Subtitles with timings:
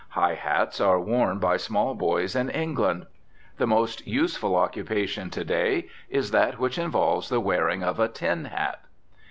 [0.09, 3.05] High hats are worn by small boys in England.
[3.57, 8.45] The most useful occupation to day is that which envolves the wearing of a "tin
[8.45, 8.79] hat."